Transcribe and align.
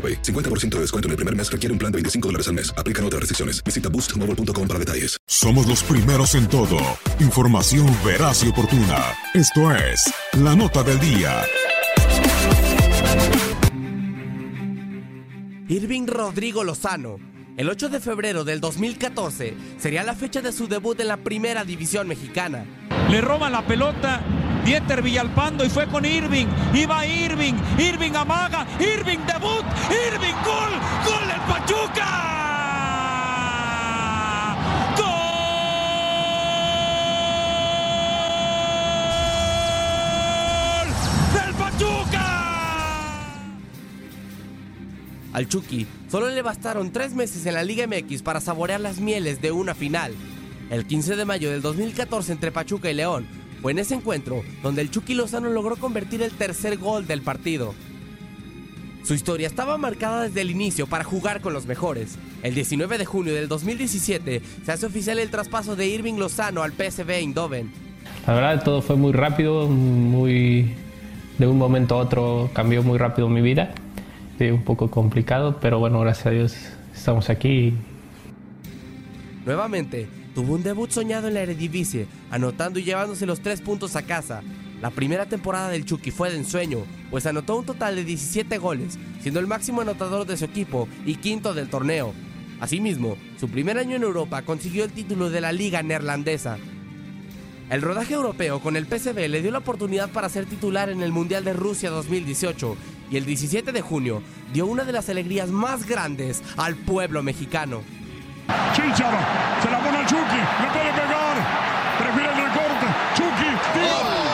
AroPay. 0.00 0.22
50% 0.22 0.76
de 0.76 0.80
descuento 0.80 1.08
en 1.08 1.10
el 1.10 1.16
primer 1.16 1.36
mes 1.36 1.52
requiere 1.52 1.72
un 1.74 1.78
plan 1.78 1.92
de 1.92 1.96
25 1.96 2.28
dólares 2.28 2.48
al 2.48 2.54
mes. 2.54 2.72
Aplican 2.78 3.04
otras 3.04 3.20
restricciones. 3.20 3.62
Visita 3.62 3.90
boostmobile.com 3.90 4.66
para 4.66 4.78
detalles. 4.78 5.18
Somos 5.26 5.66
los 5.66 5.82
primeros 5.82 6.34
en 6.34 6.48
todo. 6.48 6.78
Información 7.18 7.86
veraz 8.04 8.42
y 8.44 8.48
oportuna. 8.48 9.14
Esto 9.34 9.70
es 9.72 10.12
La 10.38 10.56
Nota 10.56 10.82
del 10.82 10.98
Día. 11.00 11.42
Irving 15.68 16.06
Rodrigo 16.06 16.64
Lozano. 16.64 17.18
El 17.56 17.68
8 17.68 17.90
de 17.90 18.00
febrero 18.00 18.42
del 18.42 18.60
2014 18.60 19.54
sería 19.78 20.02
la 20.02 20.14
fecha 20.14 20.40
de 20.40 20.50
su 20.50 20.66
debut 20.66 20.98
en 20.98 21.08
la 21.08 21.18
primera 21.18 21.62
división 21.62 22.08
mexicana. 22.08 22.64
Le 23.10 23.20
roban 23.20 23.52
la 23.52 23.66
pelota 23.66 24.24
Dieter 24.64 25.02
Villalpando 25.02 25.64
y 25.64 25.68
fue 25.68 25.86
con 25.86 26.04
Irving. 26.04 26.46
Iba 26.74 27.06
Irving. 27.06 27.54
Irving 27.78 28.12
amaga. 28.14 28.66
Irving 28.78 29.18
debut. 29.26 29.64
Irving 29.90 30.34
gol. 30.44 30.72
Gol 31.06 31.28
del 31.28 31.40
Pachuca. 31.48 32.30
Al 45.32 45.48
Chucky 45.48 45.86
solo 46.10 46.28
le 46.28 46.42
bastaron 46.42 46.90
tres 46.90 47.14
meses 47.14 47.46
en 47.46 47.54
la 47.54 47.62
Liga 47.62 47.86
MX 47.86 48.22
para 48.22 48.40
saborear 48.40 48.80
las 48.80 48.98
mieles 48.98 49.40
de 49.40 49.52
una 49.52 49.74
final. 49.74 50.12
El 50.70 50.86
15 50.86 51.16
de 51.16 51.24
mayo 51.24 51.50
del 51.50 51.62
2014 51.62 52.32
entre 52.32 52.52
Pachuca 52.52 52.90
y 52.90 52.94
León 52.94 53.39
fue 53.62 53.72
en 53.72 53.78
ese 53.78 53.94
encuentro 53.94 54.42
donde 54.62 54.82
el 54.82 54.90
Chucky 54.90 55.14
Lozano 55.14 55.50
logró 55.50 55.76
convertir 55.76 56.22
el 56.22 56.32
tercer 56.32 56.78
gol 56.78 57.06
del 57.06 57.22
partido. 57.22 57.74
Su 59.02 59.14
historia 59.14 59.46
estaba 59.46 59.78
marcada 59.78 60.24
desde 60.24 60.42
el 60.42 60.50
inicio 60.50 60.86
para 60.86 61.04
jugar 61.04 61.40
con 61.40 61.52
los 61.52 61.66
mejores. 61.66 62.18
El 62.42 62.54
19 62.54 62.98
de 62.98 63.04
junio 63.04 63.34
del 63.34 63.48
2017 63.48 64.42
se 64.64 64.72
hace 64.72 64.86
oficial 64.86 65.18
el 65.18 65.30
traspaso 65.30 65.74
de 65.74 65.88
Irving 65.88 66.14
Lozano 66.14 66.62
al 66.62 66.72
PSV 66.72 67.10
Eindhoven. 67.10 67.70
La 68.26 68.34
verdad 68.34 68.62
todo 68.62 68.82
fue 68.82 68.96
muy 68.96 69.12
rápido, 69.12 69.66
muy 69.68 70.74
de 71.38 71.46
un 71.46 71.56
momento 71.56 71.94
a 71.94 71.98
otro 71.98 72.50
cambió 72.52 72.82
muy 72.82 72.98
rápido 72.98 73.28
mi 73.28 73.40
vida. 73.40 73.72
Fue 74.36 74.52
un 74.52 74.62
poco 74.62 74.90
complicado, 74.90 75.58
pero 75.60 75.78
bueno, 75.78 76.00
gracias 76.00 76.26
a 76.26 76.30
Dios 76.30 76.56
estamos 76.94 77.30
aquí. 77.30 77.74
Nuevamente, 79.46 80.06
tuvo 80.34 80.54
un 80.54 80.62
debut 80.62 80.90
soñado 80.90 81.28
en 81.28 81.34
la 81.34 81.42
Eredivisie, 81.42 82.06
anotando 82.30 82.78
y 82.78 82.84
llevándose 82.84 83.26
los 83.26 83.40
tres 83.40 83.60
puntos 83.60 83.96
a 83.96 84.02
casa. 84.02 84.42
La 84.80 84.90
primera 84.90 85.26
temporada 85.26 85.68
del 85.68 85.84
Chucky 85.84 86.10
fue 86.10 86.30
de 86.30 86.38
ensueño, 86.38 86.84
pues 87.10 87.26
anotó 87.26 87.56
un 87.56 87.66
total 87.66 87.96
de 87.96 88.04
17 88.04 88.58
goles, 88.58 88.98
siendo 89.20 89.40
el 89.40 89.46
máximo 89.46 89.82
anotador 89.82 90.26
de 90.26 90.36
su 90.36 90.44
equipo 90.44 90.88
y 91.04 91.16
quinto 91.16 91.52
del 91.52 91.68
torneo. 91.68 92.14
Asimismo, 92.60 93.16
su 93.38 93.48
primer 93.48 93.78
año 93.78 93.96
en 93.96 94.02
Europa 94.02 94.42
consiguió 94.42 94.84
el 94.84 94.92
título 94.92 95.30
de 95.30 95.40
la 95.40 95.52
Liga 95.52 95.82
Neerlandesa. 95.82 96.58
El 97.70 97.82
rodaje 97.82 98.14
europeo 98.14 98.60
con 98.60 98.76
el 98.76 98.86
PSV 98.86 99.28
le 99.28 99.42
dio 99.42 99.50
la 99.50 99.58
oportunidad 99.58 100.10
para 100.10 100.28
ser 100.28 100.44
titular 100.46 100.90
en 100.90 101.02
el 101.02 101.12
Mundial 101.12 101.44
de 101.44 101.52
Rusia 101.52 101.90
2018 101.90 102.76
y 103.10 103.16
el 103.16 103.24
17 103.24 103.70
de 103.72 103.80
junio 103.80 104.22
dio 104.52 104.66
una 104.66 104.84
de 104.84 104.92
las 104.92 105.08
alegrías 105.08 105.50
más 105.50 105.86
grandes 105.86 106.42
al 106.56 106.74
pueblo 106.74 107.22
mexicano. 107.22 107.82
Chicharo, 108.72 109.18
se 109.62 109.70
la 109.70 109.78
pone 109.78 109.98
al 109.98 110.06
Chucky, 110.06 110.40
le 110.62 110.68
puede 110.72 110.92
pegar, 110.92 111.36
prefiere 111.98 112.28
el 112.30 112.36
recorte, 112.36 112.86
Chucky, 113.14 113.50
tira. 113.74 114.30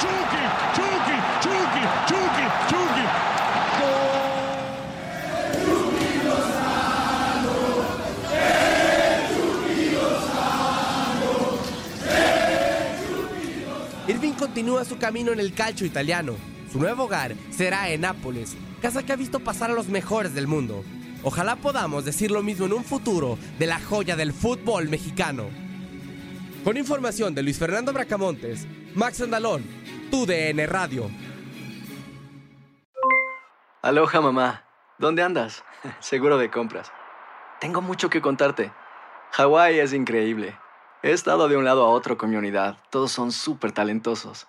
Chucky, 0.00 0.44
Chucky, 0.74 1.16
Chucky, 1.40 1.84
Chucky, 2.08 2.46
Chucky. 2.68 3.06
Irving 14.08 14.32
continúa 14.32 14.84
su 14.84 14.98
camino 14.98 15.32
en 15.32 15.40
el 15.40 15.54
calcio 15.54 15.86
italiano. 15.86 16.34
Su 16.72 16.78
nuevo 16.78 17.04
hogar 17.04 17.34
será 17.50 17.88
en 17.90 18.00
Nápoles, 18.00 18.56
casa 18.82 19.04
que 19.04 19.12
ha 19.12 19.16
visto 19.16 19.38
pasar 19.38 19.70
a 19.70 19.74
los 19.74 19.88
mejores 19.88 20.34
del 20.34 20.48
mundo. 20.48 20.84
Ojalá 21.22 21.54
podamos 21.54 22.04
decir 22.04 22.32
lo 22.32 22.42
mismo 22.42 22.66
en 22.66 22.72
un 22.72 22.84
futuro 22.84 23.38
de 23.56 23.68
la 23.68 23.80
joya 23.80 24.16
del 24.16 24.32
fútbol 24.32 24.88
mexicano. 24.88 25.44
Con 26.64 26.76
información 26.76 27.32
de 27.32 27.44
Luis 27.44 27.60
Fernando 27.60 27.92
Bracamontes, 27.92 28.66
Max 28.96 29.20
Andalón, 29.20 29.64
TUDN 30.10 30.66
Radio. 30.66 31.08
Aloha 33.82 34.20
mamá, 34.20 34.64
¿dónde 34.98 35.22
andas? 35.22 35.64
Seguro 36.00 36.36
de 36.36 36.50
compras. 36.50 36.90
Tengo 37.60 37.82
mucho 37.82 38.10
que 38.10 38.20
contarte. 38.20 38.72
Hawái 39.30 39.78
es 39.78 39.92
increíble. 39.92 40.58
He 41.04 41.12
estado 41.12 41.48
de 41.48 41.56
un 41.56 41.64
lado 41.64 41.84
a 41.84 41.88
otro 41.88 42.18
con 42.18 42.30
mi 42.30 42.36
unidad. 42.36 42.78
Todos 42.90 43.12
son 43.12 43.30
súper 43.30 43.70
talentosos. 43.70 44.48